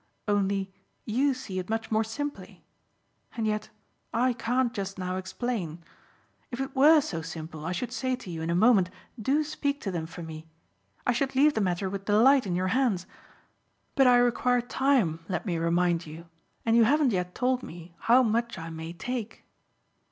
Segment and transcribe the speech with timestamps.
[0.27, 0.73] Only
[1.05, 2.65] YOU see it much more simply
[3.37, 3.69] and yet
[4.11, 5.83] I can't just now explain.
[6.49, 8.89] If it WERE so simple I should say to you in a moment
[9.21, 10.47] 'do speak to them for me'
[11.05, 13.05] I should leave the matter with delight in your hands.
[13.93, 16.25] But I require time, let me remind you,
[16.65, 19.45] and you haven't yet told me how much I may take."